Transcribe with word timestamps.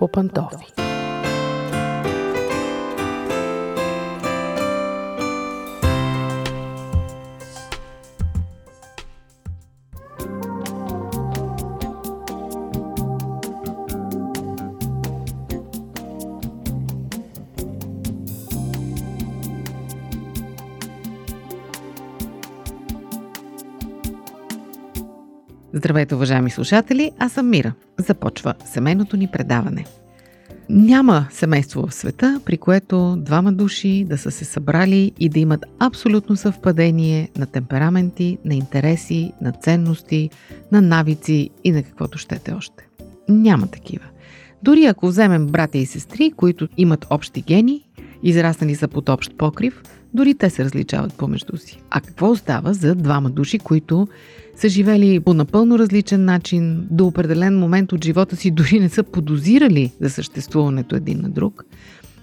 по 0.00 0.08
Здравейте, 25.72 26.14
уважаеми 26.14 26.50
слушатели! 26.50 27.10
Аз 27.18 27.32
съм 27.32 27.50
Мира. 27.50 27.72
Започва 27.98 28.54
семейното 28.64 29.16
ни 29.16 29.28
предаване. 29.32 29.84
Няма 30.68 31.26
семейство 31.30 31.86
в 31.86 31.94
света, 31.94 32.40
при 32.44 32.58
което 32.58 33.16
двама 33.16 33.52
души 33.52 34.04
да 34.08 34.18
са 34.18 34.30
се 34.30 34.44
събрали 34.44 35.12
и 35.20 35.28
да 35.28 35.40
имат 35.40 35.64
абсолютно 35.78 36.36
съвпадение 36.36 37.30
на 37.38 37.46
темпераменти, 37.46 38.38
на 38.44 38.54
интереси, 38.54 39.32
на 39.40 39.52
ценности, 39.52 40.30
на 40.72 40.80
навици 40.80 41.50
и 41.64 41.72
на 41.72 41.82
каквото 41.82 42.18
щете 42.18 42.52
още. 42.52 42.88
Няма 43.28 43.66
такива. 43.66 44.04
Дори 44.62 44.84
ако 44.84 45.06
вземем 45.06 45.46
братя 45.46 45.78
и 45.78 45.86
сестри, 45.86 46.32
които 46.36 46.68
имат 46.76 47.06
общи 47.10 47.42
гени, 47.42 47.84
израснали 48.22 48.74
са 48.74 48.88
под 48.88 49.08
общ 49.08 49.32
покрив, 49.38 49.82
дори 50.14 50.34
те 50.34 50.50
се 50.50 50.64
различават 50.64 51.14
помежду 51.14 51.56
си. 51.56 51.82
А 51.90 52.00
какво 52.00 52.30
остава 52.30 52.72
за 52.72 52.94
двама 52.94 53.30
души, 53.30 53.58
които 53.58 54.08
са 54.56 54.68
живели 54.68 55.20
по 55.20 55.34
напълно 55.34 55.78
различен 55.78 56.24
начин, 56.24 56.86
до 56.90 57.06
определен 57.06 57.58
момент 57.58 57.92
от 57.92 58.04
живота 58.04 58.36
си 58.36 58.50
дори 58.50 58.80
не 58.80 58.88
са 58.88 59.02
подозирали 59.02 59.92
за 60.00 60.10
съществуването 60.10 60.96
един 60.96 61.20
на 61.20 61.28
друг, 61.28 61.64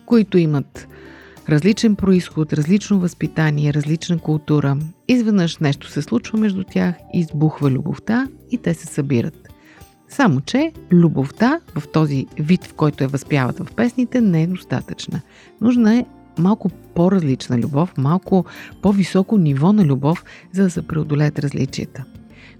които 0.05 0.37
имат 0.37 0.87
различен 1.49 1.95
происход, 1.95 2.53
различно 2.53 2.99
възпитание, 2.99 3.73
различна 3.73 4.19
култура. 4.19 4.77
Изведнъж 5.07 5.57
нещо 5.57 5.89
се 5.89 6.01
случва 6.01 6.39
между 6.39 6.63
тях, 6.63 6.95
избухва 7.13 7.71
любовта 7.71 8.27
и 8.51 8.57
те 8.57 8.73
се 8.73 8.85
събират. 8.85 9.47
Само, 10.09 10.41
че 10.41 10.71
любовта 10.91 11.59
в 11.75 11.87
този 11.87 12.25
вид, 12.39 12.65
в 12.65 12.73
който 12.73 13.03
я 13.03 13.07
възпяват 13.07 13.59
в 13.59 13.75
песните, 13.75 14.21
не 14.21 14.43
е 14.43 14.47
достатъчна. 14.47 15.21
Нужна 15.61 15.95
е 15.95 16.05
малко 16.39 16.69
по-различна 16.69 17.57
любов, 17.57 17.93
малко 17.97 18.45
по-високо 18.81 19.37
ниво 19.37 19.73
на 19.73 19.85
любов, 19.85 20.23
за 20.51 20.63
да 20.63 20.69
се 20.69 20.87
преодолеят 20.87 21.39
различията. 21.39 22.03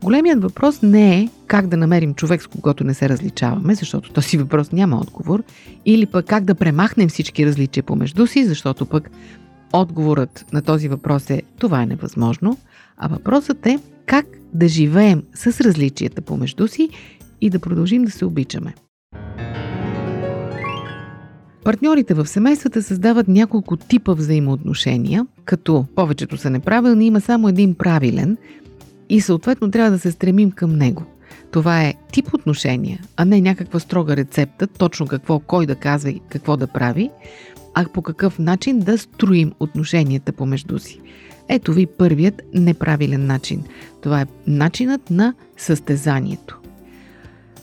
Големият 0.04 0.42
въпрос 0.42 0.82
не 0.82 1.20
е 1.20 1.30
как 1.48 1.68
да 1.68 1.78
намерим 1.78 2.14
човек, 2.14 2.42
с 2.42 2.48
когото 2.48 2.84
не 2.84 2.94
се 2.94 3.10
различаваме, 3.10 3.76
защото 3.76 4.14
този 4.14 4.38
въпрос 4.44 4.72
няма 4.72 4.98
отговор, 4.98 5.44
или 5.86 6.06
пък 6.06 6.26
как 6.26 6.44
да 6.44 6.56
премахнем 6.56 7.10
всички 7.10 7.46
различия 7.46 7.84
помежду 7.84 8.28
си, 8.28 8.46
защото 8.46 8.86
пък 8.86 9.12
отговорът 9.74 10.46
на 10.54 10.62
този 10.62 10.88
въпрос 10.88 11.30
е 11.30 11.42
това 11.60 11.82
е 11.82 11.86
невъзможно, 11.86 12.58
а 12.98 13.08
въпросът 13.08 13.66
е 13.66 13.80
как 14.06 14.26
да 14.54 14.68
живеем 14.68 15.24
с 15.34 15.62
различията 15.62 16.22
помежду 16.22 16.68
си 16.68 16.90
и 17.42 17.50
да 17.50 17.60
продължим 17.60 18.06
да 18.06 18.12
се 18.12 18.26
обичаме. 18.26 18.74
Партньорите 21.64 22.14
в 22.14 22.28
семействата 22.28 22.84
създават 22.84 23.28
няколко 23.28 23.78
типа 23.78 24.14
взаимоотношения, 24.14 25.28
като 25.46 25.86
повечето 25.96 26.38
са 26.38 26.50
неправилни, 26.50 27.08
има 27.08 27.22
само 27.22 27.50
един 27.50 27.76
правилен 27.76 28.38
и 29.10 29.22
съответно 29.22 29.72
трябва 29.72 29.92
да 29.92 30.00
се 30.00 30.12
стремим 30.12 30.52
към 30.52 30.76
него. 30.76 31.04
Това 31.52 31.84
е 31.84 31.94
тип 32.12 32.34
отношения, 32.34 33.00
а 33.18 33.26
не 33.26 33.42
някаква 33.42 33.80
строга 33.80 34.18
рецепта, 34.18 34.68
точно 34.68 35.08
какво 35.08 35.40
кой 35.40 35.66
да 35.66 35.76
казва 35.76 36.10
и 36.10 36.22
какво 36.30 36.58
да 36.58 36.68
прави, 36.68 37.10
а 37.74 37.86
по 37.94 38.02
какъв 38.02 38.40
начин 38.40 38.80
да 38.80 38.98
строим 38.98 39.52
отношенията 39.60 40.32
помежду 40.32 40.80
си. 40.80 41.00
Ето 41.50 41.74
ви 41.74 41.86
първият 41.86 42.42
неправилен 42.54 43.26
начин. 43.26 43.64
Това 44.02 44.22
е 44.22 44.28
начинът 44.48 45.10
на 45.10 45.34
състезанието. 45.58 46.57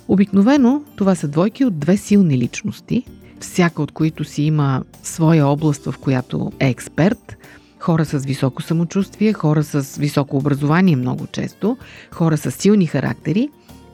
Обикновено 0.08 0.82
това 0.96 1.14
са 1.14 1.28
двойки 1.28 1.64
от 1.64 1.78
две 1.78 1.96
силни 1.96 2.38
личности, 2.38 3.04
всяка 3.40 3.82
от 3.82 3.92
които 3.92 4.24
си 4.24 4.42
има 4.42 4.82
своя 5.02 5.46
област, 5.46 5.84
в 5.84 5.94
която 6.00 6.52
е 6.60 6.68
експерт, 6.68 7.36
хора 7.78 8.04
с 8.04 8.18
високо 8.18 8.62
самочувствие, 8.62 9.32
хора 9.32 9.62
с 9.62 9.96
високо 9.96 10.36
образование 10.36 10.96
много 10.96 11.26
често, 11.26 11.76
хора 12.10 12.36
с 12.36 12.50
силни 12.50 12.86
характери 12.86 13.48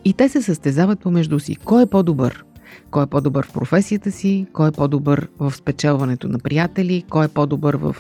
и 0.05 0.13
те 0.13 0.29
се 0.29 0.43
състезават 0.43 1.01
помежду 1.01 1.41
си. 1.41 1.57
Кой 1.57 1.83
е 1.83 1.87
по-добър? 1.87 2.45
Кой 2.91 3.05
е 3.05 3.07
по-добър 3.07 3.47
в 3.47 3.53
професията 3.53 4.13
си? 4.13 4.47
Кой 4.53 4.69
е 4.69 4.73
по-добър 4.73 5.29
в 5.39 5.55
спечелването 5.55 6.29
на 6.29 6.39
приятели? 6.39 7.05
Кой 7.11 7.25
е 7.25 7.29
по-добър 7.29 7.77
в 7.77 7.97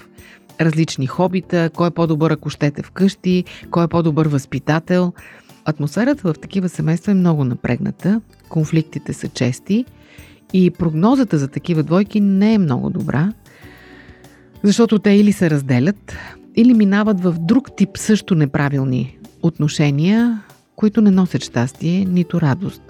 различни 0.60 1.06
хобита? 1.06 1.70
Кой 1.74 1.88
е 1.88 1.90
по-добър, 1.90 2.30
ако 2.30 2.50
щете 2.50 2.82
вкъщи? 2.82 3.44
Кой 3.70 3.84
е 3.84 3.88
по-добър 3.88 4.28
възпитател? 4.28 5.12
Атмосферата 5.64 6.32
в 6.32 6.38
такива 6.38 6.68
семейства 6.68 7.12
е 7.12 7.14
много 7.14 7.44
напрегната, 7.44 8.20
конфликтите 8.48 9.12
са 9.12 9.28
чести 9.28 9.84
и 10.52 10.70
прогнозата 10.70 11.38
за 11.38 11.48
такива 11.48 11.82
двойки 11.82 12.20
не 12.20 12.54
е 12.54 12.58
много 12.58 12.90
добра, 12.90 13.32
защото 14.62 14.98
те 14.98 15.10
или 15.10 15.32
се 15.32 15.50
разделят, 15.50 16.16
или 16.56 16.74
минават 16.74 17.20
в 17.20 17.34
друг 17.38 17.76
тип 17.76 17.90
също 17.96 18.34
неправилни 18.34 19.18
отношения, 19.42 20.42
които 20.76 21.00
не 21.00 21.10
носят 21.10 21.44
щастие, 21.44 22.04
нито 22.04 22.40
радост. 22.40 22.82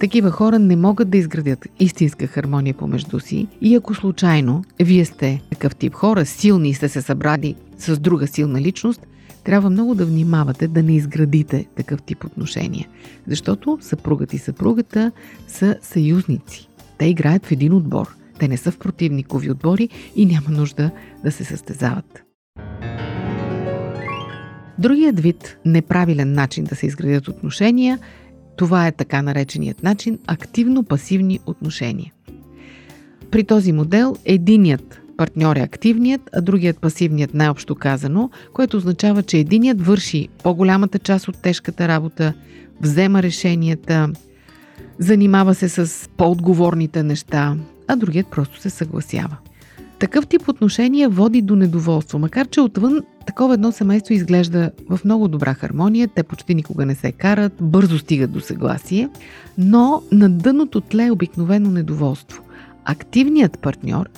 Такива 0.00 0.30
хора 0.30 0.58
не 0.58 0.76
могат 0.76 1.10
да 1.10 1.18
изградят 1.18 1.66
истинска 1.80 2.26
хармония 2.26 2.74
помежду 2.74 3.20
си 3.20 3.46
и 3.60 3.74
ако 3.74 3.94
случайно 3.94 4.64
вие 4.82 5.04
сте 5.04 5.42
такъв 5.50 5.76
тип 5.76 5.94
хора, 5.94 6.26
силни 6.26 6.68
и 6.68 6.74
сте 6.74 6.88
се 6.88 7.02
събрали 7.02 7.54
с 7.78 7.98
друга 7.98 8.26
силна 8.26 8.60
личност, 8.60 9.06
трябва 9.44 9.70
много 9.70 9.94
да 9.94 10.06
внимавате 10.06 10.68
да 10.68 10.82
не 10.82 10.96
изградите 10.96 11.66
такъв 11.76 12.02
тип 12.02 12.24
отношения, 12.24 12.88
защото 13.26 13.78
съпругът 13.80 14.32
и 14.32 14.38
съпругата 14.38 15.12
са 15.48 15.76
съюзници. 15.82 16.68
Те 16.98 17.06
играят 17.06 17.46
в 17.46 17.52
един 17.52 17.72
отбор. 17.72 18.16
Те 18.38 18.48
не 18.48 18.56
са 18.56 18.70
в 18.70 18.78
противникови 18.78 19.50
отбори 19.50 19.88
и 20.16 20.26
няма 20.26 20.50
нужда 20.50 20.90
да 21.24 21.32
се 21.32 21.44
състезават. 21.44 22.22
Другият 24.78 25.20
вид 25.20 25.58
неправилен 25.64 26.32
начин 26.32 26.64
да 26.64 26.76
се 26.76 26.86
изградят 26.86 27.28
отношения, 27.28 27.98
това 28.56 28.86
е 28.86 28.92
така 28.92 29.22
нареченият 29.22 29.82
начин 29.82 30.18
активно-пасивни 30.26 31.40
отношения. 31.46 32.12
При 33.30 33.44
този 33.44 33.72
модел 33.72 34.16
единият 34.24 34.99
партньор 35.20 35.56
е 35.56 35.60
активният, 35.60 36.30
а 36.32 36.40
другият 36.40 36.78
пасивният 36.78 37.34
най-общо 37.34 37.74
казано, 37.74 38.30
което 38.52 38.76
означава, 38.76 39.22
че 39.22 39.38
единият 39.38 39.86
върши 39.86 40.28
по-голямата 40.42 40.98
част 40.98 41.28
от 41.28 41.42
тежката 41.42 41.88
работа, 41.88 42.32
взема 42.80 43.22
решенията, 43.22 44.08
занимава 44.98 45.54
се 45.54 45.68
с 45.68 46.08
по-отговорните 46.16 47.02
неща, 47.02 47.56
а 47.88 47.96
другият 47.96 48.26
просто 48.26 48.60
се 48.60 48.70
съгласява. 48.70 49.36
Такъв 49.98 50.26
тип 50.26 50.48
отношения 50.48 51.08
води 51.08 51.42
до 51.42 51.56
недоволство, 51.56 52.18
макар 52.18 52.46
че 52.46 52.60
отвън 52.60 53.00
такова 53.26 53.54
едно 53.54 53.72
семейство 53.72 54.14
изглежда 54.14 54.70
в 54.90 55.00
много 55.04 55.28
добра 55.28 55.54
хармония, 55.54 56.08
те 56.08 56.22
почти 56.22 56.54
никога 56.54 56.86
не 56.86 56.94
се 56.94 57.12
карат, 57.12 57.52
бързо 57.60 57.98
стигат 57.98 58.32
до 58.32 58.40
съгласие, 58.40 59.08
но 59.58 60.02
на 60.12 60.30
дъното 60.30 60.80
тле 60.80 61.06
е 61.06 61.12
обикновено 61.12 61.70
недоволство. 61.70 62.42
Активният 62.84 63.58
партньор 63.58 64.08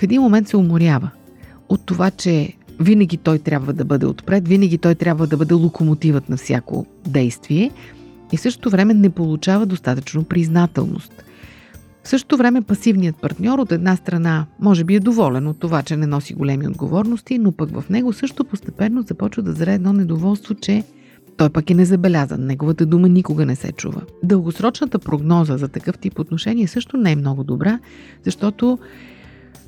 в 0.00 0.02
един 0.02 0.22
момент 0.22 0.48
се 0.48 0.56
уморява 0.56 1.10
от 1.68 1.86
това, 1.86 2.10
че 2.10 2.52
винаги 2.80 3.16
той 3.16 3.38
трябва 3.38 3.72
да 3.72 3.84
бъде 3.84 4.06
отпред, 4.06 4.48
винаги 4.48 4.78
той 4.78 4.94
трябва 4.94 5.26
да 5.26 5.36
бъде 5.36 5.54
локомотивът 5.54 6.28
на 6.28 6.36
всяко 6.36 6.86
действие 7.06 7.70
и 8.32 8.36
в 8.36 8.40
същото 8.40 8.70
време 8.70 8.94
не 8.94 9.10
получава 9.10 9.66
достатъчно 9.66 10.24
признателност– 10.24 11.24
в 12.04 12.08
същото 12.08 12.36
време 12.36 12.62
пасивният 12.62 13.16
партньор 13.16 13.58
от 13.58 13.72
една 13.72 13.96
страна 13.96 14.46
може 14.60 14.84
би 14.84 14.94
е 14.94 15.00
доволен 15.00 15.46
от 15.46 15.60
това, 15.60 15.82
че 15.82 15.96
не 15.96 16.06
носи 16.06 16.34
големи 16.34 16.66
отговорности, 16.66 17.38
но 17.38 17.52
пък 17.52 17.80
в 17.80 17.84
него 17.90 18.12
също 18.12 18.44
постепенно 18.44 19.02
започва 19.02 19.42
да 19.42 19.52
зре 19.52 19.74
едно 19.74 19.92
недоволство, 19.92 20.54
че 20.54 20.84
той 21.36 21.50
пък 21.50 21.70
е 21.70 21.74
незабелязан, 21.74 22.46
неговата 22.46 22.86
дума 22.86 23.08
никога 23.08 23.46
не 23.46 23.56
се 23.56 23.72
чува. 23.72 24.02
Дългосрочната 24.22 24.98
прогноза 24.98 25.56
за 25.56 25.68
такъв 25.68 25.98
тип 25.98 26.18
отношения 26.18 26.68
също 26.68 26.96
не 26.96 27.12
е 27.12 27.16
много 27.16 27.44
добра, 27.44 27.78
защото 28.24 28.78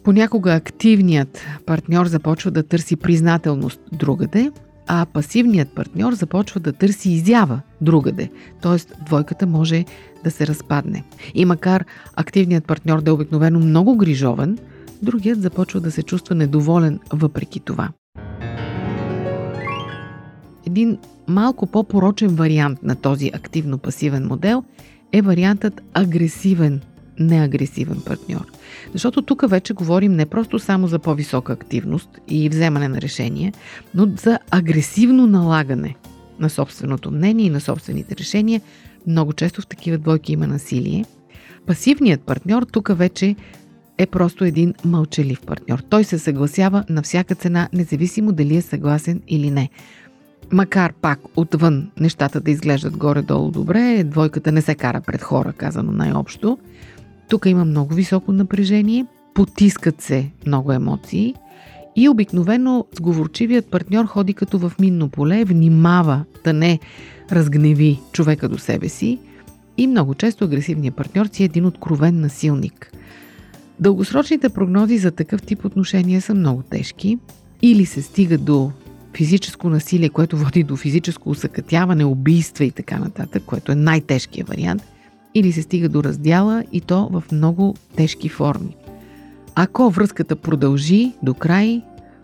понякога 0.05 0.55
активният 0.55 1.45
партньор 1.67 2.07
започва 2.07 2.51
да 2.51 2.63
търси 2.63 2.97
признателност 2.97 3.81
другаде, 3.93 4.51
а 4.87 5.07
пасивният 5.13 5.75
партньор 5.75 6.13
започва 6.13 6.61
да 6.61 6.73
търси 6.73 7.11
изява 7.11 7.61
другаде. 7.81 8.31
Тоест, 8.63 8.95
двойката 9.07 9.47
може 9.47 9.85
да 10.25 10.31
се 10.31 10.47
разпадне. 10.47 11.05
И 11.35 11.45
макар 11.45 11.85
активният 12.17 12.67
партньор 12.67 13.01
да 13.01 13.11
е 13.11 13.15
обикновено 13.15 13.59
много 13.59 13.97
грижовен, 13.97 14.59
другият 15.03 15.43
започва 15.43 15.81
да 15.81 15.91
се 15.91 16.03
чувства 16.03 16.35
недоволен 16.35 17.01
въпреки 17.13 17.61
това. 17.61 17.89
Един 20.67 20.99
малко 21.29 21.67
по-порочен 21.67 22.29
вариант 22.29 22.83
на 22.83 22.97
този 22.97 23.31
активно-пасивен 23.35 24.27
модел 24.29 24.65
е 25.13 25.23
вариантът 25.23 25.81
агресивен 25.95 26.81
неагресивен 27.19 28.01
партньор. 28.07 28.47
Защото 28.93 29.23
тук 29.23 29.51
вече 29.51 29.75
говорим 29.75 30.13
не 30.13 30.27
просто 30.27 30.59
само 30.59 30.87
за 30.87 30.99
по-висока 30.99 31.53
активност 31.53 32.09
и 32.29 32.49
вземане 32.49 32.89
на 32.89 33.01
решение, 33.01 33.53
но 33.95 34.07
за 34.17 34.39
агресивно 34.51 35.27
налагане 35.27 35.97
на 36.41 36.51
собственото 36.51 37.11
мнение 37.11 37.47
и 37.47 37.51
на 37.51 37.61
собствените 37.61 38.17
решения. 38.17 38.61
Много 39.07 39.33
често 39.33 39.63
в 39.63 39.67
такива 39.67 39.99
двойки 39.99 40.33
има 40.33 40.47
насилие. 40.47 41.05
Пасивният 41.67 42.21
партньор 42.21 42.63
тук 42.63 42.91
вече 42.97 43.37
е 43.99 44.07
просто 44.07 44.45
един 44.45 44.75
мълчалив 44.85 45.41
партньор. 45.41 45.79
Той 45.79 46.05
се 46.05 46.19
съгласява 46.19 46.85
на 46.89 47.03
всяка 47.03 47.35
цена, 47.35 47.69
независимо 47.73 48.33
дали 48.33 48.57
е 48.57 48.63
съгласен 48.63 49.23
или 49.29 49.51
не. 49.51 49.71
Макар 50.53 50.93
пак 50.93 51.19
отвън 51.37 51.91
нещата 52.01 52.41
да 52.41 52.51
изглеждат 52.51 52.97
горе-долу 52.97 53.51
добре, 53.51 54.05
двойката 54.05 54.53
не 54.53 54.63
се 54.63 54.75
кара 54.75 55.01
пред 55.01 55.23
хора, 55.23 55.53
казано 55.53 55.93
най-общо. 55.93 56.59
Тук 57.33 57.47
има 57.47 57.65
много 57.65 57.95
високо 57.95 58.33
напрежение, 58.33 59.07
потискат 59.35 60.01
се 60.01 60.31
много 60.47 60.73
емоции 60.73 61.35
и 61.97 62.09
обикновено 62.09 62.87
сговорчивият 62.97 63.67
партньор 63.67 64.05
ходи 64.05 64.35
като 64.35 64.59
в 64.59 64.73
минно 64.81 65.09
поле, 65.09 65.45
внимава 65.45 66.25
да 66.45 66.53
не 66.53 66.79
разгневи 67.31 68.01
човека 68.13 68.49
до 68.49 68.59
себе 68.59 68.89
си 68.89 69.19
и 69.77 69.87
много 69.87 70.15
често 70.15 70.45
агресивният 70.45 70.97
партньор 70.97 71.27
си 71.33 71.43
е 71.43 71.45
един 71.45 71.67
откровен 71.67 72.21
насилник. 72.21 72.93
Дългосрочните 73.81 74.49
прогнози 74.49 74.99
за 74.99 75.11
такъв 75.11 75.43
тип 75.43 75.65
отношения 75.65 76.21
са 76.21 76.35
много 76.35 76.63
тежки. 76.63 77.19
Или 77.63 77.87
се 77.87 78.03
стига 78.03 78.39
до 78.39 78.71
физическо 79.17 79.69
насилие, 79.69 80.09
което 80.09 80.37
води 80.37 80.63
до 80.63 80.77
физическо 80.77 81.31
усъкътяване, 81.31 82.05
убийства 82.05 82.65
и 82.65 82.71
така 82.71 82.99
нататък, 82.99 83.43
което 83.47 83.73
е 83.73 83.75
най-тежкият 83.75 84.49
вариант, 84.49 84.83
или 85.35 85.53
се 85.53 85.63
стига 85.63 85.89
до 85.89 86.05
раздяла 86.05 86.65
и 86.73 86.81
то 86.81 87.09
в 87.13 87.25
много 87.33 87.75
тежки 87.97 88.29
форми. 88.29 88.77
Ако 89.55 89.91
връзката 89.91 90.37
продължи 90.37 91.13
до 91.23 91.35
край, 91.35 91.83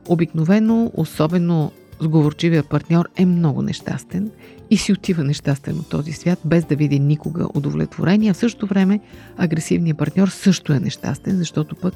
обикновено, 0.08 0.90
особено 0.94 1.72
сговорчивия 2.00 2.62
партньор 2.62 3.08
е 3.16 3.26
много 3.26 3.62
нещастен 3.62 4.30
и 4.70 4.76
си 4.76 4.92
отива 4.92 5.24
нещастен 5.24 5.78
от 5.78 5.88
този 5.88 6.12
свят, 6.12 6.38
без 6.44 6.64
да 6.64 6.76
види 6.76 6.98
никога 6.98 7.46
удовлетворение. 7.54 8.32
В 8.32 8.36
същото 8.36 8.66
време 8.66 9.00
агресивният 9.36 9.98
партньор 9.98 10.28
също 10.28 10.72
е 10.72 10.80
нещастен, 10.80 11.36
защото 11.36 11.76
пък 11.76 11.94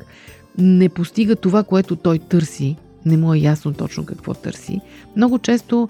не 0.59 0.88
постига 0.88 1.37
това, 1.37 1.62
което 1.62 1.97
той 1.97 2.19
търси. 2.19 2.76
Не 3.06 3.17
му 3.17 3.35
е 3.35 3.38
ясно 3.38 3.73
точно 3.73 4.06
какво 4.06 4.35
търси. 4.35 4.81
Много 5.17 5.38
често 5.38 5.88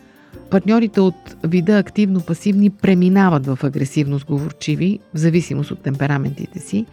партньорите 0.50 1.00
от 1.00 1.37
вида 1.44 1.79
активно-пасивни 1.79 2.70
преминават 2.70 3.46
в 3.46 3.58
агресивно-сговорчиви, 3.62 4.99
в 5.14 5.19
зависимост 5.19 5.70
от 5.70 5.82
темпераментите 5.82 6.58
си. 6.58 6.87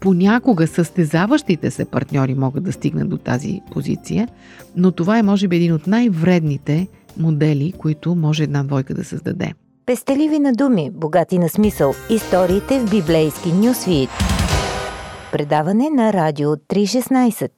Понякога 0.00 0.66
състезаващите 0.66 1.70
се 1.70 1.84
партньори 1.84 2.34
могат 2.34 2.64
да 2.64 2.72
стигнат 2.72 3.08
до 3.08 3.18
тази 3.18 3.60
позиция, 3.72 4.28
но 4.76 4.92
това 4.92 5.18
е 5.18 5.22
може 5.22 5.48
би 5.48 5.56
един 5.56 5.72
от 5.72 5.86
най-вредните 5.86 6.86
модели, 7.16 7.72
които 7.78 8.14
може 8.14 8.42
една 8.42 8.64
двойка 8.64 8.94
да 8.94 9.04
създаде. 9.04 9.52
Пестеливи 9.86 10.38
на 10.38 10.52
думи, 10.52 10.90
богати 10.94 11.38
на 11.38 11.48
смисъл. 11.48 11.94
Историите 12.10 12.80
в 12.80 12.90
библейски 12.90 13.52
нюсвит. 13.52 14.10
Предаване 15.32 15.90
на 15.90 16.12
Радио 16.12 16.48
316. 16.48 17.50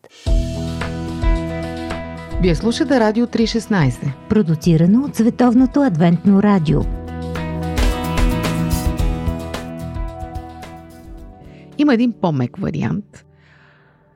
Вие 2.44 2.54
слушате 2.54 3.00
Радио 3.00 3.26
316. 3.26 4.28
Продуцирано 4.28 5.04
от 5.04 5.16
Световното 5.16 5.80
адвентно 5.82 6.42
радио. 6.42 6.80
Има 11.78 11.94
един 11.94 12.12
по-мек 12.20 12.56
вариант, 12.56 13.24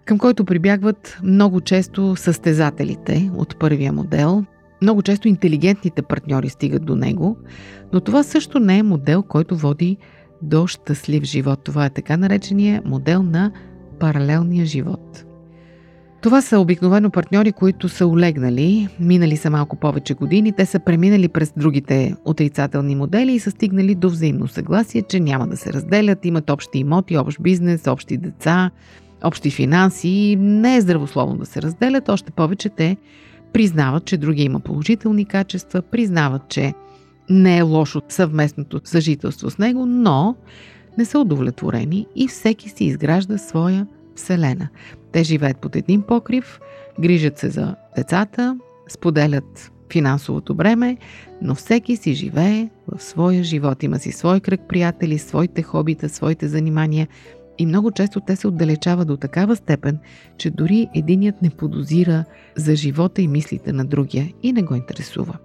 към 0.05 0.19
който 0.19 0.45
прибягват 0.45 1.19
много 1.23 1.61
често 1.61 2.17
състезателите 2.17 3.31
от 3.37 3.59
първия 3.59 3.93
модел. 3.93 4.45
Много 4.83 5.03
често 5.03 5.29
интелигентните 5.29 6.03
партньори 6.03 6.49
стигат 6.49 6.85
до 6.85 6.97
него, 6.97 7.37
но 7.93 8.01
това 8.01 8.23
също 8.23 8.61
не 8.61 8.79
е 8.79 8.83
модел, 8.83 9.23
който 9.23 9.57
води 9.57 9.97
до 10.43 10.67
щастлив 10.67 11.25
живот. 11.25 11.65
Това 11.65 11.87
е 11.87 11.91
така 11.91 12.17
наречения 12.17 12.83
модел 12.85 13.23
на 13.23 13.53
паралелния 14.01 14.67
живот. 14.67 15.25
Това 16.21 16.43
са 16.43 16.61
обикновено 16.61 17.11
партньори, 17.11 17.53
които 17.53 17.89
са 17.89 18.07
олегнали, 18.07 18.89
минали 19.01 19.37
са 19.37 19.51
малко 19.51 19.77
повече 19.77 20.15
години, 20.15 20.53
те 20.53 20.67
са 20.67 20.81
преминали 20.81 21.29
през 21.29 21.53
другите 21.57 22.15
отрицателни 22.25 22.95
модели 22.95 23.33
и 23.33 23.39
са 23.39 23.51
стигнали 23.51 23.95
до 23.95 24.09
взаимно 24.09 24.49
съгласие, 24.49 25.03
че 25.03 25.21
няма 25.21 25.47
да 25.47 25.57
се 25.57 25.73
разделят, 25.73 26.25
имат 26.25 26.51
общи 26.51 26.79
имоти, 26.79 27.17
общ 27.17 27.41
бизнес, 27.41 27.87
общи 27.87 28.17
деца, 28.17 28.71
общи 29.25 29.51
финанси. 29.51 30.37
Не 30.41 30.77
е 30.77 30.81
здравословно 30.81 31.37
да 31.37 31.47
се 31.47 31.63
разделят, 31.63 32.09
още 32.09 32.33
повече 32.33 32.69
те 32.69 32.97
признават, 33.53 34.05
че 34.05 34.17
другия 34.17 34.45
има 34.45 34.61
положителни 34.61 35.25
качества, 35.25 35.83
признават, 35.83 36.43
че 36.49 36.75
не 37.31 37.59
е 37.59 37.63
лошо 37.63 38.03
съвместното 38.09 38.81
съжителство 38.85 39.51
с 39.51 39.59
него, 39.59 39.87
но 39.87 40.37
не 40.99 41.05
са 41.05 41.19
удовлетворени 41.19 42.07
и 42.17 42.29
всеки 42.29 42.69
си 42.69 42.85
изгражда 42.85 43.39
своя 43.39 43.87
вселена. 44.19 44.69
Те 45.13 45.25
живеят 45.25 45.59
под 45.59 45.77
един 45.77 46.03
покрив, 46.03 46.61
грижат 47.01 47.39
се 47.39 47.51
за 47.51 47.75
децата, 47.97 48.59
споделят 48.89 49.73
финансовото 49.93 50.55
бреме, 50.55 50.97
но 51.43 51.55
всеки 51.55 51.97
си 51.97 52.15
живее 52.15 52.69
в 52.89 53.03
своя 53.03 53.45
живот. 53.45 53.83
Има 53.83 53.99
си 53.99 54.13
свой 54.13 54.41
кръг 54.41 54.61
приятели, 54.69 55.19
своите 55.19 55.63
хобита, 55.63 56.09
своите 56.09 56.49
занимания 56.49 57.09
и 57.59 57.67
много 57.67 57.91
често 57.91 58.21
те 58.21 58.37
се 58.37 58.49
отдалечават 58.49 59.09
до 59.09 59.17
такава 59.17 59.57
степен, 59.57 59.99
че 60.39 60.51
дори 60.51 60.89
единият 60.95 61.43
не 61.43 61.51
подозира 61.51 62.25
за 62.57 62.77
живота 62.77 63.23
и 63.23 63.29
мислите 63.29 63.73
на 63.73 63.85
другия 63.85 64.33
и 64.43 64.53
не 64.53 64.63
го 64.63 64.75
интересува. 64.75 65.39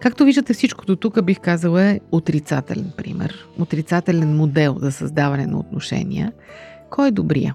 Както 0.00 0.24
виждате, 0.24 0.54
всичко 0.54 0.84
до 0.84 0.96
тук 0.96 1.24
бих 1.24 1.40
казала 1.40 1.82
е 1.82 2.00
отрицателен 2.12 2.92
пример, 2.96 3.48
отрицателен 3.58 4.36
модел 4.36 4.76
за 4.80 4.92
създаване 4.92 5.46
на 5.46 5.58
отношения. 5.58 6.32
Кой 6.90 7.08
е 7.08 7.10
добрия? 7.10 7.54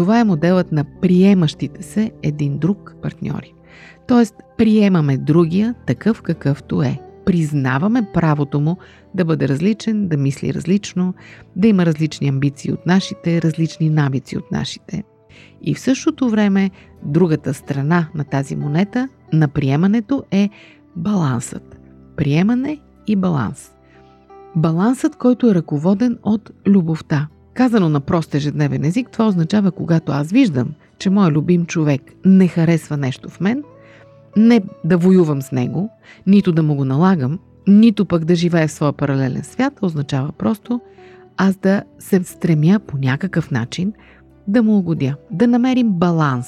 Това 0.00 0.20
е 0.20 0.24
моделът 0.24 0.72
на 0.72 0.84
приемащите 1.00 1.82
се 1.82 2.12
един 2.22 2.58
друг 2.58 2.94
партньори. 3.02 3.54
Тоест, 4.08 4.34
приемаме 4.58 5.18
другия 5.18 5.74
такъв 5.86 6.22
какъвто 6.22 6.82
е. 6.82 7.00
Признаваме 7.26 8.08
правото 8.14 8.60
му 8.60 8.76
да 9.14 9.24
бъде 9.24 9.48
различен, 9.48 10.08
да 10.08 10.16
мисли 10.16 10.54
различно, 10.54 11.14
да 11.56 11.68
има 11.68 11.86
различни 11.86 12.28
амбиции 12.28 12.72
от 12.72 12.86
нашите, 12.86 13.42
различни 13.42 13.90
навици 13.90 14.38
от 14.38 14.52
нашите. 14.52 15.04
И 15.62 15.74
в 15.74 15.80
същото 15.80 16.30
време, 16.30 16.70
другата 17.02 17.54
страна 17.54 18.08
на 18.14 18.24
тази 18.24 18.56
монета, 18.56 19.08
на 19.32 19.48
приемането 19.48 20.24
е 20.30 20.50
балансът. 20.96 21.80
Приемане 22.16 22.80
и 23.06 23.16
баланс. 23.16 23.70
Балансът, 24.56 25.16
който 25.16 25.50
е 25.50 25.54
ръководен 25.54 26.18
от 26.22 26.50
любовта– 26.66 27.28
Казано 27.54 27.88
на 27.88 28.00
прост 28.00 28.34
ежедневен 28.34 28.84
език, 28.84 29.10
това 29.10 29.28
означава, 29.28 29.72
когато 29.72 30.12
аз 30.12 30.30
виждам, 30.30 30.68
че 30.98 31.10
мой 31.10 31.30
любим 31.30 31.66
човек 31.66 32.02
не 32.24 32.48
харесва 32.48 32.96
нещо 32.96 33.28
в 33.28 33.40
мен, 33.40 33.62
не 34.36 34.62
да 34.84 34.98
воювам 34.98 35.42
с 35.42 35.52
него, 35.52 35.90
нито 36.26 36.52
да 36.52 36.62
му 36.62 36.74
го 36.74 36.84
налагам, 36.84 37.38
нито 37.68 38.04
пък 38.04 38.24
да 38.24 38.34
живея 38.34 38.68
в 38.68 38.72
своя 38.72 38.92
паралелен 38.92 39.44
свят, 39.44 39.72
означава 39.82 40.32
просто 40.32 40.80
аз 41.36 41.56
да 41.56 41.82
се 41.98 42.22
стремя 42.24 42.80
по 42.86 42.98
някакъв 42.98 43.50
начин 43.50 43.92
да 44.48 44.62
му 44.62 44.78
угодя, 44.78 45.16
да 45.30 45.46
намерим 45.46 45.92
баланс, 45.92 46.46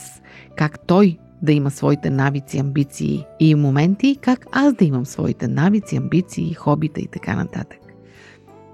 как 0.56 0.86
той 0.86 1.18
да 1.42 1.52
има 1.52 1.70
своите 1.70 2.10
навици, 2.10 2.58
амбиции 2.58 3.24
и 3.40 3.54
моменти, 3.54 4.18
как 4.20 4.46
аз 4.52 4.74
да 4.74 4.84
имам 4.84 5.06
своите 5.06 5.48
навици, 5.48 5.96
амбиции, 5.96 6.54
хобита 6.54 7.00
и 7.00 7.06
така 7.06 7.36
нататък. 7.36 7.81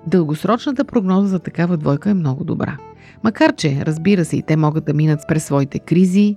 Дългосрочната 0.08 0.84
прогноза 0.84 1.28
за 1.28 1.38
такава 1.38 1.76
двойка 1.76 2.10
е 2.10 2.14
много 2.14 2.44
добра. 2.44 2.76
Макар 3.24 3.54
че, 3.56 3.82
разбира 3.86 4.24
се, 4.24 4.36
и 4.36 4.42
те 4.42 4.56
могат 4.56 4.84
да 4.84 4.94
минат 4.94 5.20
през 5.28 5.44
своите 5.44 5.78
кризи, 5.78 6.36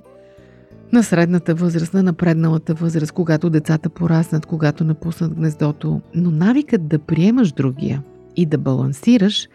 на 0.94 1.04
средната 1.04 1.56
възраст, 1.56 1.94
на 1.94 2.04
напредналата 2.04 2.74
възраст, 2.74 3.12
когато 3.12 3.50
децата 3.50 3.90
пораснат, 3.90 4.46
когато 4.46 4.84
напуснат 4.84 5.34
гнездото, 5.34 6.02
но 6.16 6.32
навикът 6.32 6.88
да 6.88 7.00
приемаш 7.00 7.52
другия 7.52 8.04
и 8.36 8.46
да 8.46 8.58
балансираш, 8.58 9.48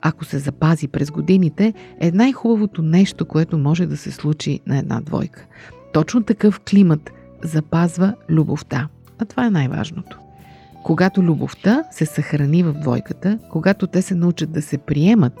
ако 0.00 0.24
се 0.24 0.38
запази 0.38 0.88
през 0.88 1.10
годините, 1.10 1.74
е 2.00 2.10
най-хубавото 2.10 2.82
нещо, 2.82 3.24
което 3.24 3.58
може 3.58 3.86
да 3.86 3.96
се 3.96 4.10
случи 4.10 4.60
на 4.66 4.78
една 4.78 5.00
двойка. 5.00 5.46
Точно 5.92 6.22
такъв 6.22 6.60
климат 6.60 7.12
запазва 7.44 8.14
любовта. 8.28 8.88
А 9.18 9.24
това 9.24 9.46
е 9.46 9.50
най-важното. 9.50 10.21
Когато 10.84 11.22
любовта 11.22 11.84
се 11.90 12.06
съхрани 12.06 12.62
в 12.62 12.72
двойката, 12.72 13.38
когато 13.50 13.86
те 13.86 14.02
се 14.02 14.14
научат 14.14 14.52
да 14.52 14.62
се 14.62 14.78
приемат 14.78 15.32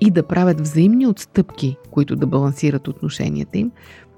и 0.00 0.10
да 0.10 0.26
правят 0.26 0.60
взаимни 0.60 1.06
отстъпки, 1.06 1.76
които 1.90 2.16
да 2.16 2.26
балансират 2.26 2.88
отношенията 2.88 3.58
им, 3.58 3.70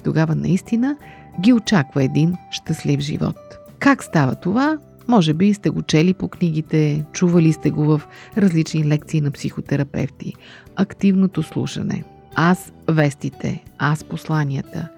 тогава 0.04 0.34
наистина 0.34 0.96
ги 1.40 1.52
очаква 1.52 2.04
един 2.04 2.34
щастлив 2.50 3.00
живот. 3.00 3.36
Как 3.78 4.02
става 4.02 4.34
това? 4.34 4.78
Може 5.08 5.34
би 5.34 5.54
сте 5.54 5.70
го 5.70 5.82
чели 5.82 6.14
по 6.14 6.28
книгите, 6.28 7.04
чували 7.12 7.52
сте 7.52 7.70
го 7.70 7.84
в 7.84 8.02
различни 8.36 8.84
лекции 8.84 9.20
на 9.20 9.30
психотерапевти. 9.30 10.34
Активното 10.76 11.42
слушане, 11.42 12.04
аз 12.34 12.72
вестите, 12.88 13.64
аз 13.78 14.04
посланията, 14.04 14.88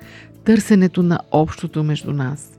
търсенето 0.45 1.03
на 1.03 1.21
общото 1.31 1.85
между 1.85 2.13
нас, 2.13 2.58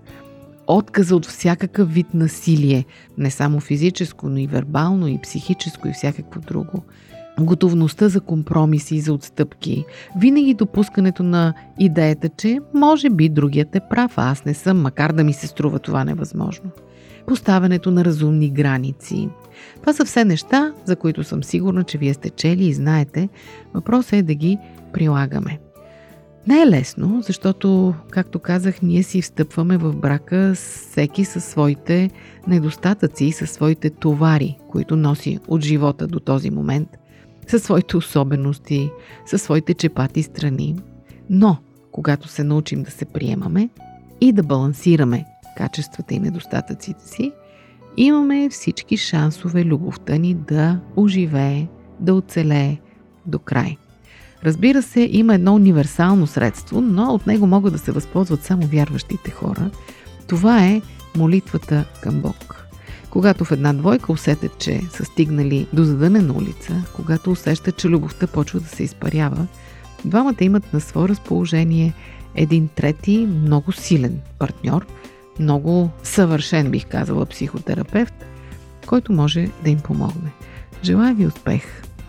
отказа 0.70 1.16
от 1.16 1.26
всякакъв 1.26 1.94
вид 1.94 2.14
насилие, 2.14 2.86
не 3.18 3.32
само 3.32 3.60
физическо, 3.60 4.30
но 4.30 4.38
и 4.38 4.48
вербално, 4.48 5.08
и 5.08 5.22
психическо, 5.22 5.88
и 5.88 5.94
всякакво 5.94 6.42
друго– 6.42 6.84
готовността 7.46 8.10
за 8.10 8.22
компромиси 8.22 8.96
и 8.96 9.00
за 9.00 9.14
отстъпки, 9.14 9.86
винаги 10.18 10.54
допускането 10.54 11.24
на 11.24 11.54
идеята, 11.80 12.30
че 12.30 12.60
може 12.74 13.10
би 13.10 13.30
другият 13.30 13.76
е 13.76 13.80
прав, 13.90 14.14
а 14.18 14.32
аз 14.32 14.46
не 14.46 14.54
съм, 14.54 14.82
макар 14.82 15.12
да 15.12 15.24
ми 15.24 15.34
се 15.34 15.48
струва 15.48 15.80
това 15.80 16.04
невъзможно. 16.04 16.70
Поставянето 17.28 17.92
на 17.92 18.06
разумни 18.06 18.50
граници. 18.50 19.30
Това 19.80 19.94
са 19.94 20.06
все 20.06 20.26
неща, 20.26 20.74
за 20.86 20.96
които 20.96 21.24
съм 21.24 21.44
сигурна, 21.44 21.84
че 21.84 21.98
вие 21.98 22.14
сте 22.14 22.30
чели 22.30 22.66
и 22.66 22.74
знаете. 22.74 23.30
Въпросът 23.74 24.14
е 24.14 24.24
да 24.24 24.34
ги 24.34 24.58
прилагаме. 24.94 25.60
Не 26.48 26.62
е 26.62 26.68
лесно, 26.68 27.22
защото, 27.22 27.94
както 28.10 28.40
казах, 28.40 28.82
ние 28.82 29.04
си 29.04 29.22
встъпваме 29.22 29.78
в 29.78 29.96
брака 29.96 30.54
всеки 30.56 31.26
със 31.26 31.46
своите 31.46 32.10
недостатъци 32.48 33.26
и 33.26 33.32
със 33.32 33.52
своите 33.52 33.90
товари, 33.90 34.58
които 34.70 34.96
носи 34.96 35.40
от 35.48 35.64
живота 35.64 36.08
до 36.08 36.20
този 36.20 36.50
момент– 36.50 36.90
със 37.50 37.64
своите 37.64 37.98
особености, 37.98 38.92
със 39.26 39.42
своите 39.42 39.74
чепати 39.74 40.24
страни. 40.24 40.76
Но, 41.30 41.58
когато 41.92 42.28
се 42.28 42.44
научим 42.44 42.84
да 42.84 42.92
се 42.92 43.06
приемаме 43.06 43.70
и 44.22 44.32
да 44.32 44.44
балансираме 44.44 45.26
качествата 45.58 46.14
и 46.14 46.20
недостатъците 46.20 47.08
си, 47.08 47.32
имаме 47.98 48.50
всички 48.50 48.98
шансове 48.98 49.66
любовта 49.66 50.18
ни 50.18 50.34
да 50.34 50.80
оживее, 50.96 51.68
да 52.00 52.14
оцелее 52.14 52.78
до 53.26 53.40
край. 53.40 53.78
Разбира 54.46 54.82
се, 54.82 55.10
има 55.12 55.36
едно 55.36 55.56
универсално 55.56 56.28
средство, 56.28 56.82
но 56.82 57.14
от 57.14 57.28
него 57.28 57.48
могат 57.48 57.74
да 57.74 57.80
се 57.80 57.92
възползват 57.92 58.44
само 58.44 58.68
вярващите 58.68 59.32
хора. 59.32 59.70
Това 60.28 60.66
е 60.66 60.82
молитвата 61.18 61.86
към 62.02 62.22
Бог. 62.22 62.66
Когато 63.10 63.46
в 63.46 63.52
една 63.52 63.74
двойка 63.74 64.12
усетят, 64.12 64.60
че 64.60 64.82
са 64.92 65.06
стигнали 65.06 65.68
до 65.74 65.84
задънена 65.84 66.34
улица, 66.34 66.84
когато 66.96 67.32
усещат, 67.32 67.78
че 67.78 67.90
любовта 67.90 68.28
почва 68.28 68.60
да 68.60 68.68
се 68.68 68.84
изпарява, 68.84 69.48
двамата 70.06 70.36
имат 70.42 70.74
на 70.74 70.82
свое 70.82 71.10
разположение 71.10 71.94
един 72.36 72.68
трети, 72.68 73.28
много 73.46 73.72
силен 73.72 74.20
партньор, 74.40 74.86
много 75.40 75.90
съвършен, 76.04 76.72
бих 76.72 76.86
казала, 76.86 77.26
психотерапевт, 77.26 78.26
който 78.88 79.14
може 79.14 79.50
да 79.64 79.70
им 79.70 79.80
помогне. 79.80 80.32
Желая 80.84 81.16
ви 81.16 81.28
успех! 81.28 81.64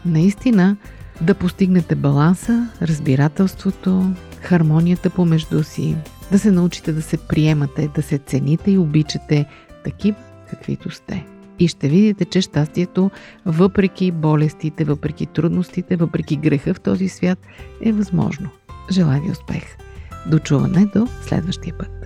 Наистина 0.05 0.77
да 1.21 1.35
постигнете 1.35 1.95
баланса, 1.95 2.69
разбирателството, 2.83 4.13
хармонията 4.41 5.11
помежду 5.11 5.63
си, 5.63 5.97
да 6.33 6.39
се 6.39 6.51
научите 6.51 6.93
да 6.93 7.03
се 7.03 7.17
приемате, 7.17 7.89
да 7.95 8.03
се 8.03 8.19
цените 8.19 8.71
и 8.71 8.79
обичате 8.79 9.47
такива, 9.85 10.19
каквито 10.51 10.91
сте. 10.91 11.27
И 11.59 11.69
ще 11.69 11.89
видите, 11.89 12.25
че 12.25 12.41
щастието, 12.41 13.11
въпреки 13.47 14.11
болестите, 14.11 14.85
въпреки 14.85 15.27
трудностите, 15.27 15.97
въпреки 15.97 16.37
греха 16.37 16.75
в 16.75 16.81
този 16.81 17.09
свят, 17.09 17.39
е 17.83 17.93
възможно. 17.93 18.49
Желая 18.91 19.21
ви 19.21 19.31
успех! 19.31 19.77
До 20.31 20.39
чуване 20.39 20.87
до 20.95 21.09
следващия 21.23 21.79
път! 21.79 22.00